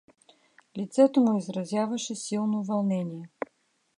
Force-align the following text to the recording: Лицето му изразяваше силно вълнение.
Лицето 0.77 1.21
му 1.21 1.37
изразяваше 1.37 2.15
силно 2.15 2.63
вълнение. 2.63 3.29